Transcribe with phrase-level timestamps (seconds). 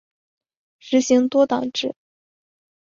[0.79, 1.93] 实行多党制。